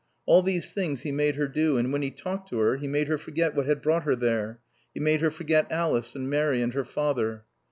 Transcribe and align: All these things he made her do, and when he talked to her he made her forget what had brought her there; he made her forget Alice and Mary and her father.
All 0.25 0.41
these 0.41 0.73
things 0.73 1.01
he 1.01 1.11
made 1.11 1.35
her 1.35 1.47
do, 1.47 1.77
and 1.77 1.93
when 1.93 2.01
he 2.01 2.09
talked 2.09 2.49
to 2.49 2.57
her 2.57 2.77
he 2.77 2.87
made 2.87 3.07
her 3.07 3.19
forget 3.19 3.53
what 3.53 3.67
had 3.67 3.83
brought 3.83 4.01
her 4.01 4.15
there; 4.15 4.59
he 4.95 4.99
made 4.99 5.21
her 5.21 5.29
forget 5.29 5.71
Alice 5.71 6.15
and 6.15 6.27
Mary 6.27 6.59
and 6.59 6.73
her 6.73 6.83
father. 6.85 7.45